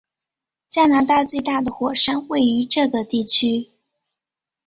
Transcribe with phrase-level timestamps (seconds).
[0.67, 3.69] 加拿大最大的火山位于这个地区。